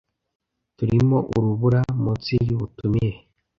Turimo 0.77 1.17
urubura 1.35 1.81
munsi 2.01 2.33
yubutumire. 2.47 3.17